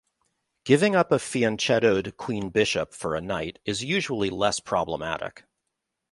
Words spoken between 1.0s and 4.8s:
a fianchettoed queen bishop for a knight is usually less